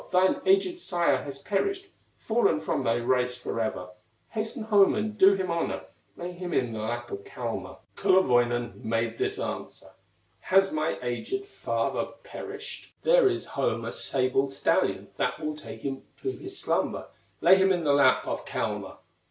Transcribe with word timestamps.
thine 0.09 0.41
aged 0.47 0.79
sire 0.79 1.21
has 1.21 1.37
perished, 1.37 1.89
Fallen 2.17 2.59
from 2.59 2.83
thy 2.83 2.95
race 2.95 3.37
forever; 3.37 3.91
Hasten 4.29 4.63
home 4.63 4.95
and 4.95 5.15
do 5.15 5.35
him 5.35 5.51
honor, 5.51 5.83
Lay 6.17 6.31
him 6.31 6.53
in 6.53 6.73
the 6.73 6.79
lap 6.79 7.11
of 7.11 7.23
Kalma." 7.23 7.77
Kullerwoinen 7.95 8.83
made 8.83 9.19
this 9.19 9.37
answer: 9.37 9.91
"Has 10.39 10.71
my 10.71 10.97
aged 11.03 11.45
father 11.45 12.13
perished, 12.23 12.95
There 13.03 13.29
is 13.29 13.45
home 13.45 13.85
a 13.85 13.91
sable 13.91 14.49
stallion 14.49 15.09
That 15.17 15.39
will 15.39 15.53
take 15.53 15.83
him 15.83 16.01
to 16.23 16.31
his 16.31 16.57
slumber, 16.59 17.09
Lay 17.39 17.57
him 17.57 17.71
in 17.71 17.83
the 17.83 17.93
lap 17.93 18.25
of 18.25 18.43
Kalma." 18.43 18.97